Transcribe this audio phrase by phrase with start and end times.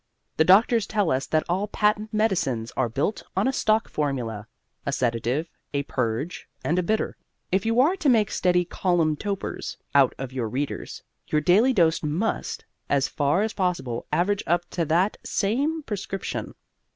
[0.37, 4.47] The doctors tell us that all patent medicines are built on a stock formula
[4.83, 7.15] a sedative, a purge, and a bitter.
[7.51, 12.01] If you are to make steady column topers out of your readers, your daily dose
[12.01, 16.55] must, as far as possible, average up to that same prescription.